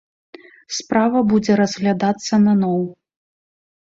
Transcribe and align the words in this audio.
Справа 0.77 1.19
будзе 1.33 1.57
разглядацца 1.61 2.33
наноў. 2.47 2.81